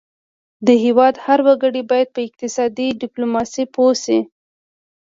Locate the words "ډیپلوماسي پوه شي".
3.01-4.19